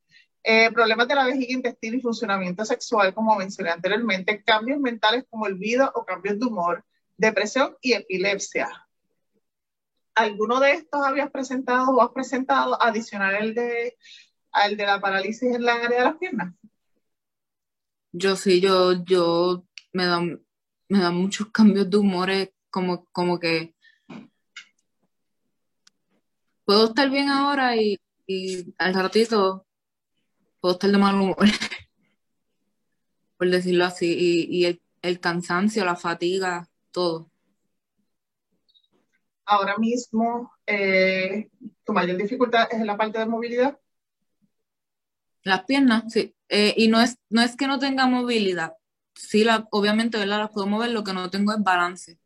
[0.46, 5.46] Eh, problemas de la vejiga, intestino y funcionamiento sexual, como mencioné anteriormente, cambios mentales como
[5.46, 6.84] olvido o cambios de humor,
[7.16, 8.86] depresión y epilepsia.
[10.16, 13.98] ¿Alguno de estos habías presentado o has presentado adicional el de,
[14.52, 16.54] al de la parálisis en la área de las piernas?
[18.12, 20.46] Yo sí, yo, yo me dan,
[20.90, 22.30] me dan muchos cambios de humor,
[22.70, 23.74] como, como que
[26.66, 27.98] puedo estar bien ahora y
[28.78, 29.66] al ratito
[30.64, 31.36] puedo estar de mal humor,
[33.38, 37.30] por decirlo así, y, el, cansancio, la fatiga, todo.
[39.44, 41.50] Ahora mismo, eh,
[41.84, 43.78] ¿tu mayor dificultad es en la parte de movilidad?
[45.42, 46.34] Las piernas, sí.
[46.48, 48.72] Eh, y no es, no es que no tenga movilidad.
[49.16, 50.38] Sí, la, obviamente, ¿verdad?
[50.38, 52.18] Las puedo mover, lo que no tengo es balance.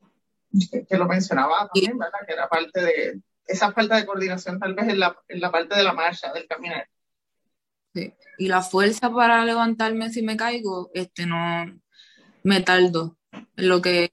[0.87, 2.19] Que, lo mencionaba también, ¿verdad?
[2.27, 5.75] Que era parte de esa falta de coordinación tal vez en la, en la parte
[5.75, 6.87] de la marcha, del caminar.
[8.37, 11.65] Y la fuerza para levantarme si me caigo, este no
[12.43, 13.17] me tardo.
[13.55, 14.11] Lo que,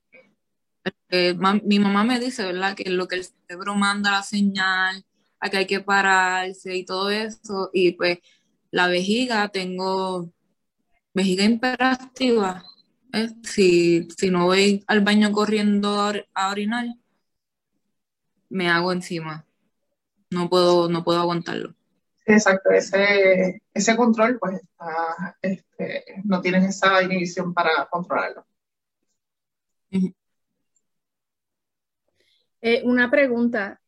[1.64, 2.74] mi mamá me dice, ¿verdad?
[2.76, 5.04] Que lo que el cerebro manda la señal,
[5.40, 7.70] a que hay que pararse y todo eso.
[7.72, 8.18] Y pues
[8.70, 10.32] la vejiga tengo
[11.14, 12.64] vejiga hiperactiva,
[13.44, 16.00] si, si no voy al baño corriendo
[16.34, 16.86] a, orinar,
[18.48, 19.46] me hago encima.
[20.30, 21.74] No puedo, no puedo aguantarlo.
[22.26, 24.60] Exacto, ese, ese control, pues
[25.42, 28.46] este, no tienes esa inhibición para controlarlo.
[32.60, 33.80] Eh, una pregunta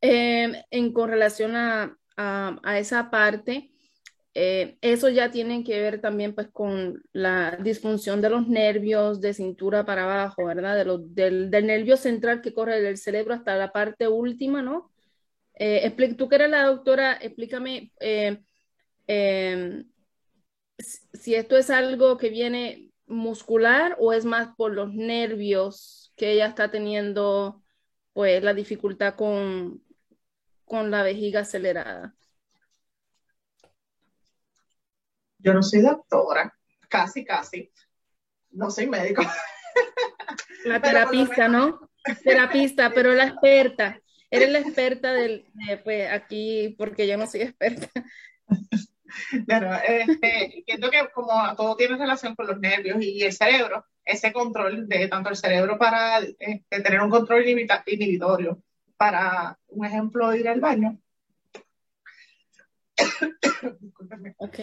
[0.00, 3.72] eh, en correlación a, a, esa parte.
[4.34, 9.32] Eh, eso ya tiene que ver también pues con la disfunción de los nervios de
[9.34, 10.76] cintura para abajo, ¿verdad?
[10.76, 14.90] De del, del, nervio central que corre del cerebro hasta la parte última, ¿no?
[15.58, 18.42] Eh, tú que eres la doctora, explícame eh,
[19.06, 19.90] em,
[20.78, 26.46] si esto es algo que viene muscular o es más por los nervios que ella
[26.46, 27.62] está teniendo
[28.12, 29.82] pues la dificultad con,
[30.64, 32.14] con la vejiga acelerada.
[35.38, 36.52] Yo no soy doctora,
[36.88, 37.70] casi, casi.
[38.50, 39.22] No soy médico.
[40.64, 41.90] La terapista, ¿no?
[42.24, 44.00] Terapista, pero la experta.
[44.30, 45.46] Eres la experta del,
[45.84, 47.88] pues aquí, porque yo no soy experta.
[49.46, 54.32] Claro, este, entiendo que como todo tiene relación con los nervios y el cerebro, ese
[54.32, 58.62] control de tanto el cerebro para este, tener un control inhibitorio,
[58.96, 60.98] para un ejemplo, ir al baño.
[64.38, 64.58] ok.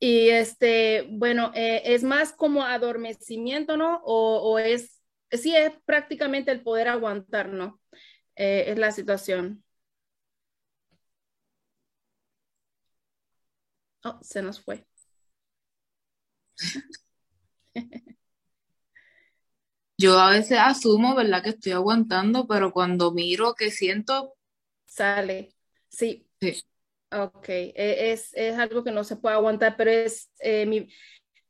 [0.00, 4.00] Y este, bueno, eh, es más como adormecimiento, ¿no?
[4.04, 7.80] O, o, es, sí, es prácticamente el poder aguantar, ¿no?
[8.38, 9.64] Eh, es la situación.
[14.04, 14.86] Oh, se nos fue.
[19.98, 21.42] Yo a veces asumo, ¿verdad?
[21.42, 24.36] Que estoy aguantando, pero cuando miro que siento...
[24.86, 25.52] Sale.
[25.88, 26.24] Sí.
[26.40, 26.62] Sí.
[27.10, 30.88] Ok, e, es, es, algo que no se puede aguantar, pero es eh, mi,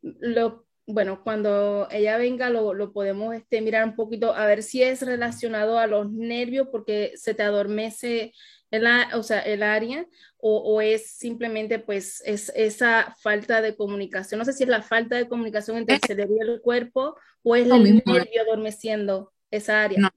[0.00, 4.82] lo, bueno, cuando ella venga lo, lo, podemos este, mirar un poquito a ver si
[4.82, 8.32] es relacionado a los nervios porque se te adormece
[8.70, 10.06] el, o sea, el área
[10.38, 14.38] o, o, es simplemente pues es esa falta de comunicación.
[14.38, 17.54] No sé si es la falta de comunicación entre el cerebro y el cuerpo o
[17.54, 20.00] es el nervio adormeciendo esa área.
[20.00, 20.08] No,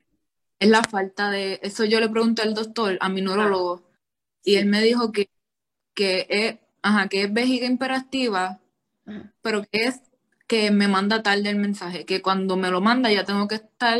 [0.57, 3.83] es la falta de, eso yo le pregunté al doctor, a mi neurólogo
[4.41, 5.29] y él me dijo que,
[5.93, 8.61] que, es, ajá, que es vejiga imperativa,
[9.41, 10.01] pero que es
[10.51, 13.97] que me manda tarde el mensaje, que cuando me lo manda ya tengo que estar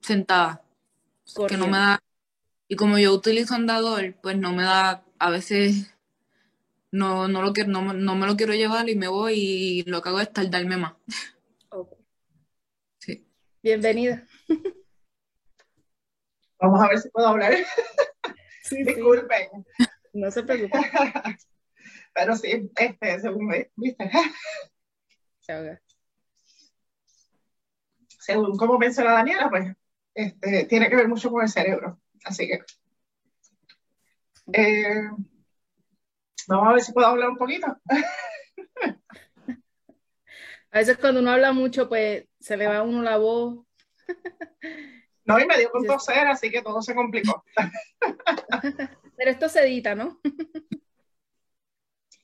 [0.00, 0.64] sentada.
[1.46, 2.02] Que no me da,
[2.66, 5.94] y como yo utilizo andador, pues no me da, a veces
[6.90, 10.02] no, no, lo quiero, no, no me lo quiero llevar y me voy y lo
[10.02, 10.94] que hago es tardarme más.
[12.98, 13.24] Sí.
[13.62, 14.26] Bienvenida.
[16.58, 17.54] Vamos a ver si puedo hablar.
[18.72, 19.64] Disculpen.
[20.14, 20.82] No se preocupen.
[22.12, 24.10] Pero sí, este, según me, ¿viste?
[28.20, 29.72] Según como menciona Daniela, pues
[30.14, 32.00] este, tiene que ver mucho con el cerebro.
[32.24, 32.60] Así que
[34.52, 35.10] eh,
[36.48, 37.78] vamos a ver si puedo hablar un poquito.
[40.72, 43.64] A veces cuando uno habla mucho, pues se le va a uno la voz.
[45.24, 47.42] No, y me dio con toser, así que todo se complicó.
[49.16, 50.20] Pero esto se edita, ¿no?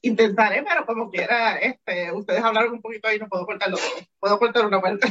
[0.02, 3.78] Intentaré, pero como quiera, este, ustedes hablaron un poquito ahí, no puedo cortarlo.
[4.18, 5.08] Puedo cortar una parte.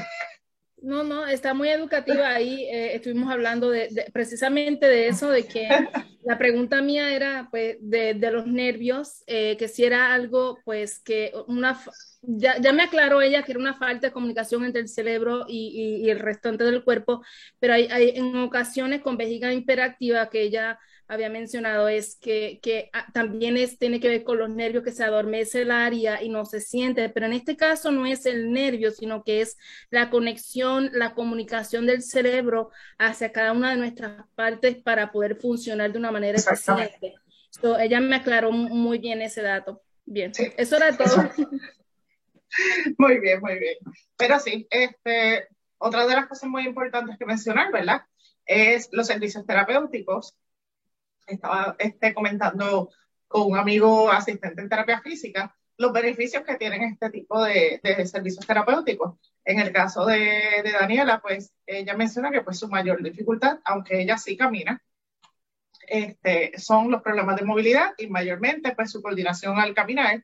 [0.82, 2.64] No, no, está muy educativa ahí.
[2.64, 5.70] Eh, estuvimos hablando de, precisamente de eso, de que
[6.24, 11.34] la pregunta mía era pues de, los nervios, eh, que si era algo pues que
[11.48, 11.80] una,
[12.22, 16.02] ya, ya, me aclaró ella que era una falta de comunicación entre el cerebro y,
[16.04, 17.24] y, el restante del cuerpo,
[17.60, 20.80] pero hay, hay, en ocasiones con vejiga hiperactiva que ella
[21.12, 24.94] había mencionado es que, que ah, también es, tiene que ver con los nervios que
[24.94, 28.54] se adormece el área y no se siente, pero en este caso no es el
[28.54, 29.58] nervio, sino que es
[29.90, 35.92] la conexión, la comunicación del cerebro hacia cada una de nuestras partes para poder funcionar
[35.92, 37.16] de una manera eficiente.
[37.82, 39.82] ella me aclaró muy bien ese dato.
[40.06, 41.30] Bien, eso era todo.
[42.98, 43.76] Muy bien, muy bien.
[44.18, 45.48] Pero sí, este,
[45.78, 48.02] otra de las cosas muy importantes que mencionar, ¿verdad?
[48.46, 50.36] Es los servicios terapéuticos
[51.28, 52.90] estaba este, comentando
[53.28, 58.06] con un amigo asistente en terapia física los beneficios que tienen este tipo de, de
[58.06, 59.18] servicios terapéuticos.
[59.44, 64.00] En el caso de, de, Daniela, pues ella menciona que pues su mayor dificultad, aunque
[64.00, 64.84] ella sí camina,
[65.88, 70.24] este, son los problemas de movilidad y mayormente pues su coordinación al caminar.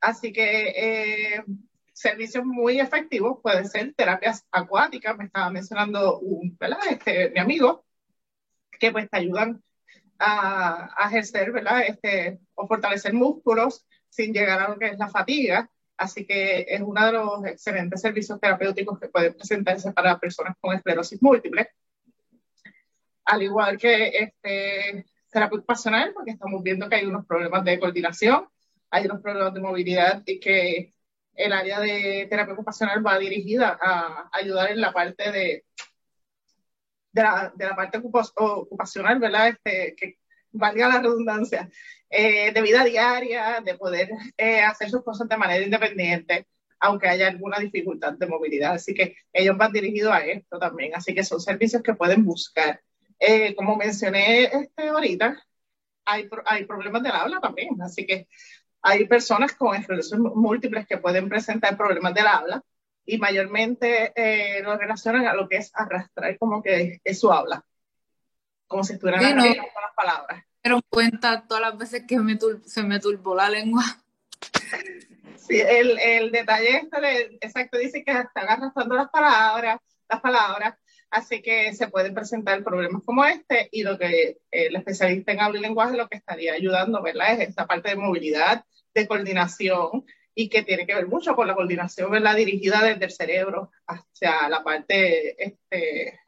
[0.00, 1.44] Así que eh,
[1.92, 6.56] servicios muy efectivos pueden ser terapias acuáticas, me estaba mencionando un.
[6.88, 7.84] Este, mi amigo,
[8.78, 9.62] que pues te ayudan
[10.18, 11.82] a, ejercer, ¿verdad?
[11.86, 15.70] Este, o fortalecer músculos sin llegar a lo que es la fatiga.
[15.96, 20.74] Así que es uno de los excelentes servicios terapéuticos que pueden presentarse para personas con
[20.74, 21.68] esclerosis múltiple.
[23.24, 28.48] Al igual que este, terapia ocupacional, porque estamos viendo que hay unos problemas de coordinación,
[28.90, 30.94] hay unos problemas de movilidad y que
[31.34, 35.64] el área de terapia ocupacional va dirigida a ayudar en la parte de,
[37.18, 39.48] de, la, de la parte ocupacional, ¿verdad?
[39.48, 40.18] Este, que
[40.52, 41.68] valga la redundancia,
[42.08, 46.46] eh, de vida diaria, de poder eh, hacer sus cosas de manera independiente,
[46.80, 48.74] aunque haya alguna dificultad de movilidad.
[48.74, 50.94] Así que ellos van dirigidos a esto también.
[50.94, 52.80] Así que son servicios que pueden buscar.
[53.18, 55.42] Eh, como mencioné este, ahorita,
[56.04, 57.80] hay, hay problemas del habla también.
[57.82, 58.28] Así que
[58.80, 62.62] hay personas con esclerosis múltiples que pueden presentar problemas del habla
[63.08, 64.12] y mayormente
[64.62, 67.64] lo relacionan a lo que es arrastrar como que es su habla
[68.68, 70.44] como si estuvieran sí, no, las palabras.
[70.62, 73.82] Pero cuenta todas las veces que me se me turbó la lengua.
[75.48, 80.74] Sí, el, el detalle este, exacto, dice que están arrastrando las palabras, las palabras,
[81.08, 85.58] así que se pueden presentar problemas como este y lo que el especialista en habla
[85.58, 87.32] y lenguaje lo que estaría ayudando, ¿verdad?
[87.32, 90.04] Es esta parte de movilidad, de coordinación
[90.40, 92.36] y que tiene que ver mucho con la coordinación, ¿verdad?
[92.36, 96.20] Dirigida desde el cerebro hacia la parte este,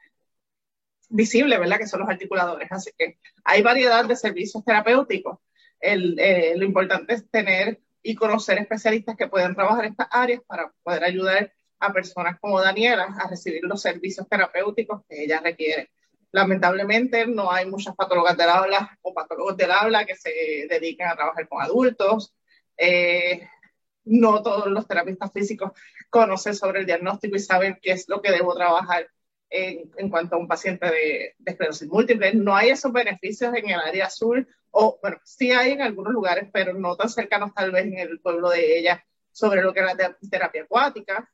[1.08, 1.78] visible, ¿verdad?
[1.78, 2.66] Que son los articuladores.
[2.72, 5.38] Así que hay variedad de servicios terapéuticos.
[5.78, 10.72] El, eh, lo importante es tener y conocer especialistas que puedan trabajar estas áreas para
[10.82, 15.92] poder ayudar a personas como Daniela a recibir los servicios terapéuticos que ella requiere.
[16.32, 21.14] Lamentablemente no hay muchas patólogas del habla o patólogos del habla que se dediquen a
[21.14, 22.34] trabajar con adultos.
[22.76, 23.48] Eh,
[24.04, 25.72] no todos los terapistas físicos
[26.08, 29.08] conocen sobre el diagnóstico y saben qué es lo que debo trabajar
[29.50, 32.34] en, cuanto a un paciente de, esclerosis múltiple.
[32.34, 36.48] No hay esos beneficios en el área azul, o bueno, sí hay en algunos lugares,
[36.52, 39.86] pero no tan cercanos tal vez en el pueblo de ella, sobre lo que es
[39.86, 41.30] la terapia acuática.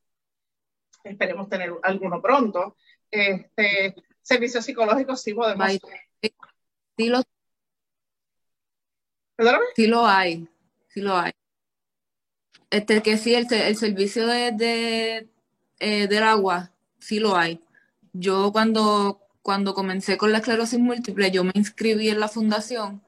[1.05, 2.77] Esperemos tener alguno pronto.
[3.11, 5.71] Este, servicios psicológicos sí podemos.
[6.99, 7.23] Sí lo,
[9.75, 10.49] sí lo hay,
[10.89, 11.33] sí lo hay.
[12.77, 15.29] Este, que sí, el, el servicio de, de
[15.79, 17.61] eh, del agua, sí lo hay
[18.19, 23.03] yo cuando, cuando comencé con la esclerosis múltiple, yo me inscribí en la fundación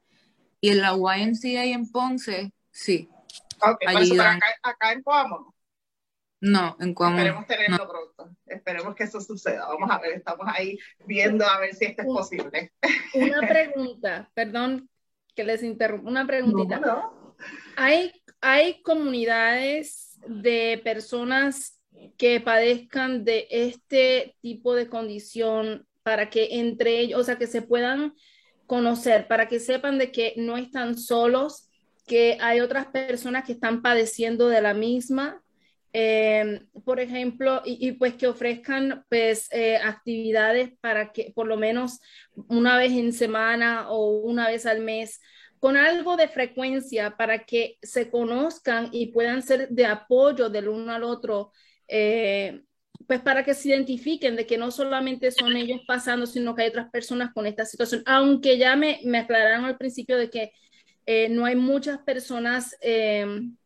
[0.61, 3.09] y en la YMCA en Ponce, sí.
[3.61, 5.53] Ok, acá, acá, en Coamo.
[6.41, 7.17] No, en Coamo.
[7.17, 8.35] Esperemos tenerlo pronto.
[8.45, 9.67] Esperemos que eso suceda.
[9.67, 12.71] Vamos a ver, estamos ahí viendo a ver si esto es posible.
[13.13, 14.89] Una pregunta, perdón
[15.35, 17.11] que les interrumpa, una preguntita.
[17.75, 21.81] ¿Hay, ¿Hay comunidades de personas
[22.17, 27.61] que padezcan de este tipo de condición para que entre ellos, o sea, que se
[27.61, 28.13] puedan
[28.65, 31.69] conocer, para que sepan de que no están solos,
[32.05, 35.41] que hay otras personas que están padeciendo de la misma,
[35.91, 41.99] eh, por ejemplo, y, pues que ofrezcan pues eh, actividades para que por lo menos
[42.47, 45.19] una vez en semana o una vez al mes,
[45.59, 50.91] con algo de frecuencia para que se conozcan y puedan ser de apoyo del uno
[50.91, 51.51] al otro
[51.87, 52.61] eh,
[53.07, 56.69] pues para que se identifiquen de que no solamente son ellos pasando, sino que hay
[56.69, 58.03] otras personas con esta situación.
[58.05, 60.51] Aunque ya me, me aclararon al principio de que
[61.07, 63.57] eh, no hay muchas personas em,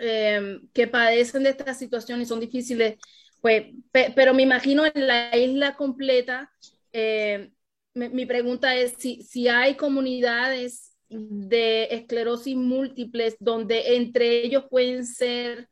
[0.00, 2.96] em, que padecen de esta situación y son difíciles,
[3.40, 6.50] pues, pero me imagino en la isla completa,
[6.92, 7.52] eh,
[7.94, 15.68] mi pregunta es si, si hay comunidades de esclerosis múltiples donde entre ellos pueden ser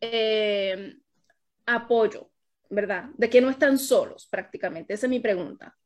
[0.00, 0.96] eh,
[1.66, 2.30] apoyo,
[2.70, 3.10] ¿verdad?
[3.16, 4.94] De que no están solos prácticamente.
[4.94, 5.76] Esa es mi pregunta.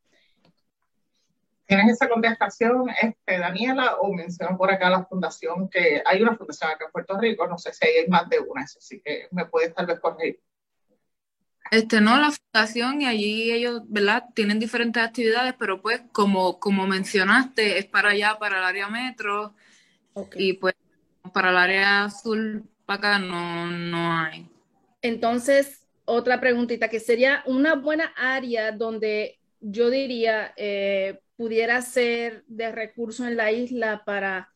[1.70, 6.68] ¿Tienes esa contestación, este, Daniela, o mencionan por acá la fundación que hay una fundación
[6.68, 7.46] acá en Puerto Rico?
[7.46, 10.40] No sé si hay más de una, así que me puedes tal vez corregir.
[11.70, 14.24] Este, no, la fundación y allí ellos, ¿verdad?
[14.34, 19.54] Tienen diferentes actividades, pero pues como, como mencionaste, es para allá, para el área metro,
[20.34, 20.74] y pues
[21.32, 24.48] para el área azul, para acá no, no hay.
[25.00, 32.72] Entonces, otra preguntita, que sería una buena área donde yo diría eh, pudiera ser de
[32.72, 34.50] recurso en la isla para,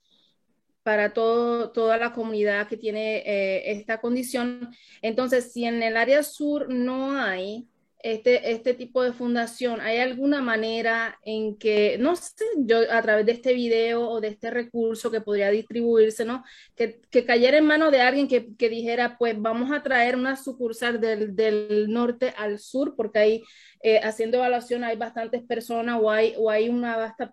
[0.85, 4.71] para todo, toda la comunidad que tiene eh, esta condición.
[5.03, 7.67] Entonces, si en el área sur no hay,
[8.01, 13.25] este, este tipo de fundación, ¿hay alguna manera en que, no sé, yo a través
[13.25, 16.45] de este video o de este recurso que podría distribuirse, ¿no?
[16.77, 20.37] Que, que cayera en manos de alguien que, que, dijera, pues vamos a traer una
[20.37, 23.43] sucursal del, del norte al sur, porque ahí
[23.83, 27.33] eh, haciendo evaluación hay bastantes personas o hay, o hay una vasta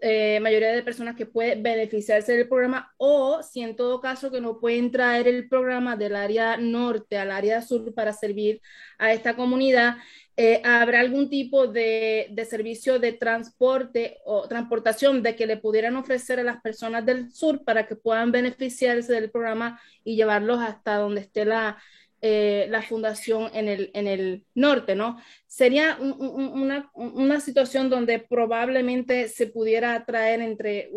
[0.00, 4.40] eh, mayoría de personas que pueden beneficiarse del programa o si en todo caso que
[4.40, 8.60] no pueden traer el programa del área norte al área sur para servir
[8.98, 9.96] a esta comunidad,
[10.36, 15.96] eh, habrá algún tipo de, de, servicio de transporte o transportación de que le pudieran
[15.96, 20.96] ofrecer a las personas del sur para que puedan beneficiarse del programa y llevarlos hasta
[20.98, 21.78] donde esté la,
[22.20, 25.20] eh, la fundación en el, en el norte, ¿no?
[25.46, 30.90] Sería una, una, situación donde probablemente se pudiera traer entre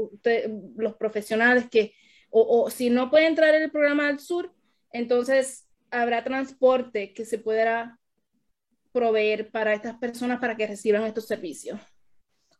[0.75, 1.93] los profesionales que,
[2.29, 4.51] o, o, si no pueden traer el programa al sur,
[4.91, 7.99] entonces habrá transporte que se pudiera
[8.91, 11.79] proveer para estas personas para que reciban estos servicios.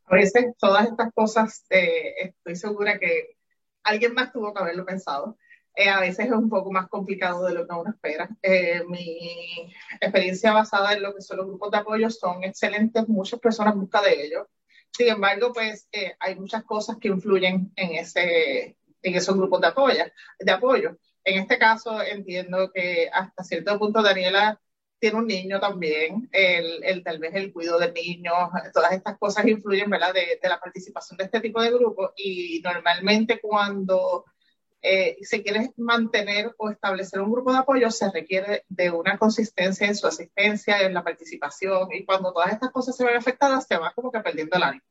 [0.06, 0.18] A
[0.60, 3.38] todas estas cosas, eh, estoy segura que
[3.84, 5.38] alguien más tuvo que haberlo pensado.
[5.76, 8.30] Eh, a veces es un poco más complicado de lo que uno espera.
[8.42, 13.40] Eh, mi experiencia basada en lo que son los grupos de apoyo son excelentes, muchas
[13.40, 14.48] personas buscan de ellos.
[14.92, 19.68] Sin embargo, pues eh, hay muchas cosas que influyen en, ese, en esos grupos de
[19.68, 20.04] apoyo,
[20.40, 20.98] de apoyo.
[21.24, 24.60] En este caso, entiendo que hasta cierto punto Daniela
[25.00, 28.32] tiene un niño también, el, el, tal vez el cuidado del niño,
[28.74, 32.62] todas estas cosas influyen, ¿verdad?, de, de la participación de este tipo de grupos y
[32.64, 34.26] normalmente cuando
[34.82, 39.88] eh, se quiere mantener o establecer un grupo de apoyo, se requiere de una consistencia
[39.88, 43.78] en su asistencia, en la participación, y cuando todas estas cosas se ven afectadas, se
[43.78, 44.84] va como que perdiendo el ánimo.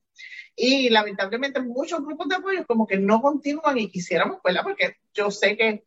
[0.55, 4.63] Y lamentablemente muchos grupos de apoyo como que no continúan y quisiéramos, ¿verdad?
[4.63, 5.85] Porque yo sé que,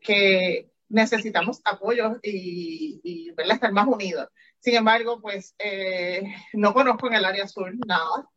[0.00, 3.56] que necesitamos apoyo y, y ¿verdad?
[3.56, 4.28] estar más unidos.
[4.60, 6.22] Sin embargo, pues eh,
[6.54, 8.28] no conozco en el área sur nada.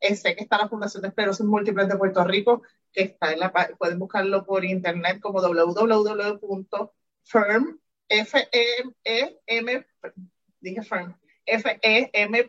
[0.00, 2.62] Eh, sé que está la Fundación de Esclerosis Múltiple de Puerto Rico,
[2.96, 6.88] que está en la pueden buscarlo por internet como www.firm,
[8.08, 9.38] f e e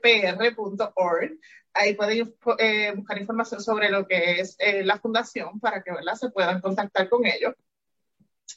[0.05, 1.39] r.org.
[1.73, 6.15] Ahí pueden eh, buscar información sobre lo que es eh, la fundación para que ¿verdad?
[6.15, 7.53] se puedan contactar con ellos.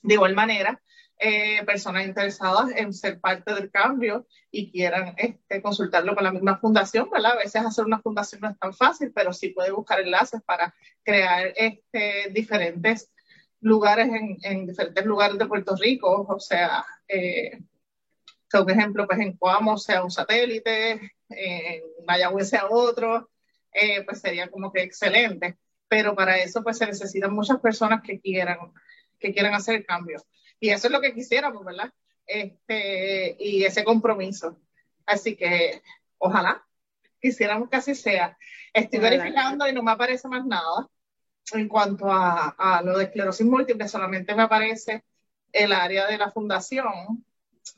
[0.03, 0.81] De igual manera,
[1.23, 6.59] eh, personas interesadas en ser parte del cambio y quieran este, consultarlo con la misma
[6.59, 7.33] fundación, ¿verdad?
[7.33, 10.75] A veces hacer una fundación no es tan fácil, pero sí puede buscar enlaces para
[11.03, 13.13] crear este, diferentes
[13.61, 17.61] lugares en, en diferentes lugares de Puerto Rico, o sea, eh,
[18.59, 23.31] un ejemplo, pues en Coamo sea un satélite, en Mayagüez sea otro,
[23.73, 28.21] eh, pues sería como que excelente, pero para eso pues se necesitan muchas personas que
[28.21, 28.59] quieran,
[29.19, 30.21] que quieran hacer el cambio.
[30.61, 31.93] Y eso es lo que quisiéramos, ¿verdad?
[32.27, 34.61] Este, y ese compromiso.
[35.07, 35.83] Así que
[36.19, 36.65] ojalá
[37.21, 38.37] quisiéramos que así sea.
[38.73, 40.89] Estoy verificando y no me aparece más nada
[41.53, 45.05] en cuanto a, a, lo de esclerosis múltiple, solamente me aparece
[45.53, 47.25] el área de la fundación,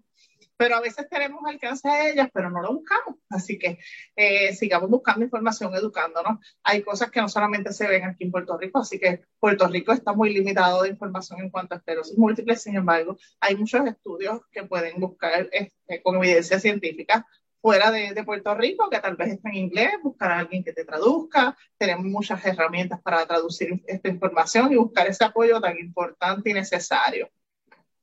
[0.63, 3.17] pero a veces tenemos alcance a ellas, pero no lo buscamos.
[3.29, 3.81] Así que
[4.15, 6.39] eh, sigamos buscando información, educándonos.
[6.63, 9.91] Hay cosas que no solamente se ven aquí en Puerto Rico, así que Puerto Rico
[9.93, 12.55] está muy limitado de información en cuanto a esclerosis múltiple.
[12.55, 17.27] Sin embargo, hay muchos estudios que pueden buscar este, con evidencia científica
[17.61, 20.73] fuera de, de, Puerto Rico, que tal vez está en inglés, buscar a alguien que
[20.73, 21.57] te traduzca.
[21.77, 27.29] Tenemos muchas herramientas para traducir esta información y buscar ese apoyo tan importante y necesario.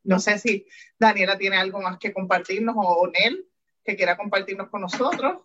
[0.09, 0.65] No sé si
[0.97, 3.47] Daniela tiene algo más que compartirnos o Nel
[3.85, 5.43] que quiera compartirnos con nosotros.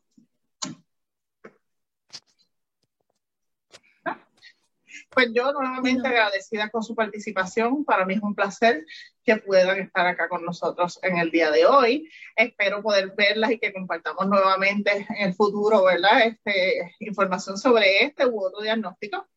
[5.10, 7.84] Pues yo nuevamente agradecida con su participación.
[7.84, 8.86] Para mí es un placer
[9.22, 12.10] que puedan estar acá con nosotros en el día de hoy.
[12.34, 16.26] Espero poder verlas y que compartamos nuevamente en el futuro, ¿verdad?
[16.26, 19.28] Este, información sobre este u otro diagnóstico.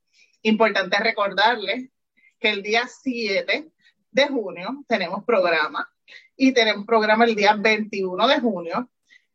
[0.44, 1.90] Importante recordarles
[2.40, 3.74] que el día 7
[4.18, 5.88] de junio tenemos programa
[6.36, 8.90] y tenemos programa el día 21 de junio.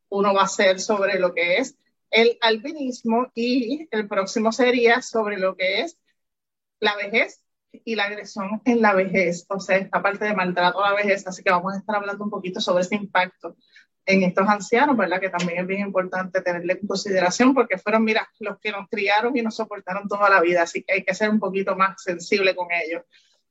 [0.08, 1.76] Uno va a ser sobre lo que es
[2.10, 5.98] el alpinismo y el próximo sería sobre lo que es
[6.80, 7.40] la vejez
[7.72, 11.26] y la agresión en la vejez, o sea, esta parte de maltrato a la vejez,
[11.26, 13.56] así que vamos a estar hablando un poquito sobre ese impacto
[14.04, 15.20] en estos ancianos, ¿verdad?
[15.20, 19.36] Que también es bien importante tenerle en consideración porque fueron, mira, los que nos criaron
[19.36, 22.56] y nos soportaron toda la vida, así que hay que ser un poquito más sensible
[22.56, 23.04] con ellos.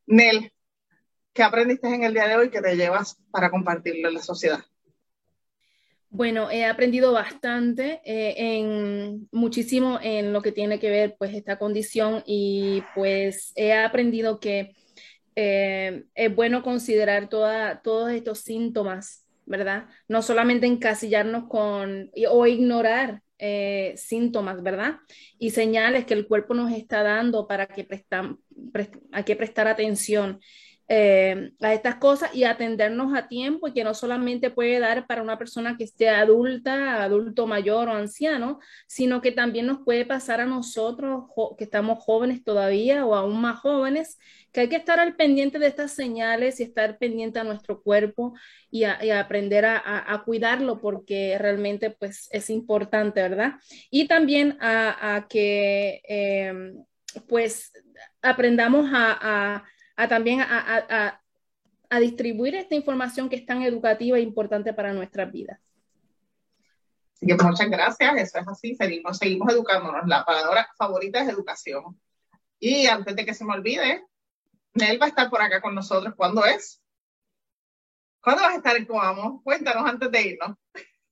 [0.06, 0.52] Nel,
[1.32, 4.60] ¿qué aprendiste en el día de hoy que te llevas para compartirlo en la sociedad?
[6.10, 11.58] Bueno, he aprendido bastante, eh, en, muchísimo en lo que tiene que ver pues esta
[11.58, 14.74] condición y pues he aprendido que
[15.40, 19.86] eh, es bueno considerar todos estos síntomas, ¿verdad?
[20.08, 24.96] No solamente encasillarnos con o ignorar eh, síntomas, ¿verdad?
[25.38, 28.40] Y señales que el cuerpo nos está dando para que prestan,
[29.12, 30.40] hay que prestar atención.
[30.90, 35.36] Eh, a estas cosas y atendernos a tiempo que no solamente puede dar para una
[35.36, 40.46] persona que esté adulta, adulto mayor o anciano, sino que también nos puede pasar a
[40.46, 41.24] nosotros
[41.58, 44.18] que estamos jóvenes todavía o aún más jóvenes,
[44.50, 48.32] que hay que estar al pendiente de estas señales y estar pendiente a nuestro cuerpo
[48.70, 53.56] y, aprender a, cuidarlo porque realmente pues es importante, ¿verdad?
[53.90, 56.72] Y también a, que eh,
[57.28, 57.72] pues
[58.22, 59.64] aprendamos a
[59.98, 61.20] a también a,
[62.00, 65.58] distribuir esta información que es tan educativa e importante para nuestras vidas.
[67.20, 70.06] Que muchas gracias, eso es así, seguimos, seguimos educándonos.
[70.06, 72.00] La palabra favorita es educación.
[72.60, 74.06] Y antes de que se me olvide,
[74.74, 76.14] Nel va a estar por acá con nosotros.
[76.14, 76.80] ¿Cuándo es?
[78.20, 79.42] ¿Cuándo vas a estar en Coamo?
[79.42, 80.56] Cuéntanos antes de irnos.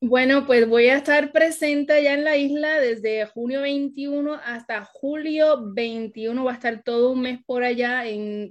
[0.03, 5.73] Bueno, pues voy a estar presente allá en la isla desde junio 21 hasta julio
[5.73, 6.45] 21.
[6.45, 8.05] Va a estar todo un mes por allá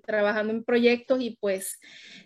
[0.04, 1.80] trabajando en proyectos y pues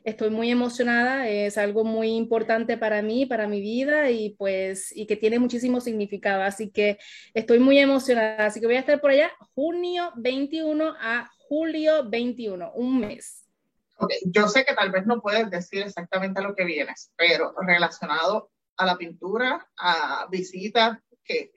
[0.05, 1.28] estoy muy emocionada.
[1.28, 5.82] Es algo muy importante para mí, para mi vida y pues y que tiene muchísimo
[5.82, 6.43] significado.
[6.43, 6.97] Así que
[7.34, 8.45] estoy muy emocionada.
[8.45, 13.49] Así que voy a estar por allá junio 21 a julio 21, un mes.
[13.97, 14.20] Okay.
[14.28, 18.49] Yo sé que tal vez no puedes decir exactamente a lo que vienes, pero relacionado
[18.80, 20.97] a la pintura, a visitas?
[21.23, 21.51] ¿qué?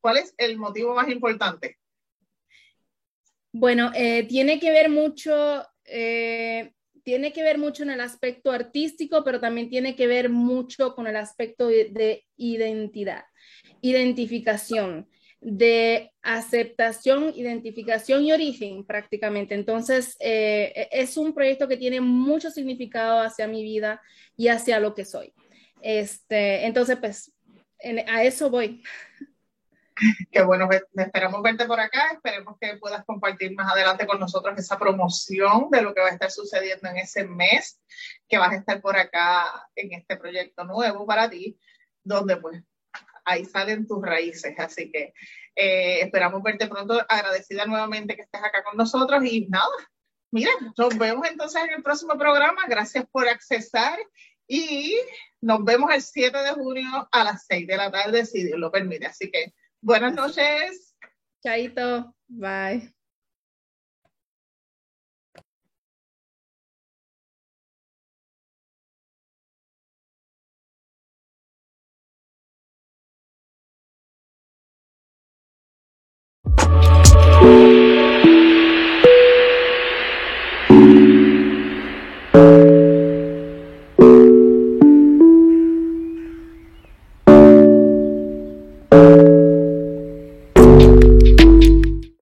[0.00, 1.78] ¿Cuál es el motivo más importante?
[3.52, 6.72] Bueno, eh, tiene que ver mucho, eh,
[7.04, 11.06] tiene que ver mucho en el aspecto artístico, pero también tiene que ver mucho con
[11.06, 13.24] el aspecto de, identidad,
[13.80, 15.08] identificación,
[15.40, 19.54] de aceptación, identificación y origen prácticamente.
[19.54, 24.02] Entonces, eh, es un proyecto que tiene mucho significado hacia mi vida
[24.36, 25.32] y hacia lo que soy.
[25.82, 27.32] Este, entonces, pues,
[28.06, 28.82] a eso voy.
[30.30, 34.78] Qué bueno, esperamos verte por acá, esperemos que puedas compartir más adelante con nosotros esa
[34.78, 37.80] promoción de lo que va a estar sucediendo en ese mes,
[38.28, 41.58] que vas a estar por acá en este proyecto nuevo para ti,
[42.04, 42.62] donde pues
[43.24, 45.12] ahí salen tus raíces, así que
[45.54, 49.24] eh, esperamos verte pronto, agradecida nuevamente que estés acá con nosotros.
[49.24, 49.66] Y nada,
[50.30, 53.98] mira, nos vemos entonces en el próximo programa, gracias por accesar
[54.48, 54.98] y
[55.40, 58.72] nos vemos el 7 de junio a las 6 de la tarde, si Dios lo
[58.72, 59.06] permite.
[59.06, 60.96] Así que buenas noches.
[61.42, 62.14] Chaito.
[62.26, 62.92] Bye.